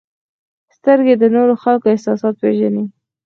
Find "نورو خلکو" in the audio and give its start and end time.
1.35-1.87